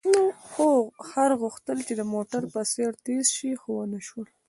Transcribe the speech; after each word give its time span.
خر 1.07 1.31
غوښتل 1.41 1.77
چې 1.87 1.93
د 1.97 2.01
موټر 2.13 2.41
په 2.53 2.61
څېر 2.73 2.91
تېز 3.05 3.25
شي، 3.37 3.51
خو 3.61 3.69
ونه 3.77 3.99
شول. 4.07 4.27